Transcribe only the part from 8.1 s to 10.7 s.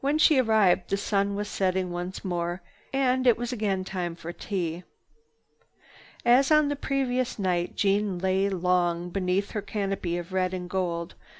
lay long beneath her canopy of red and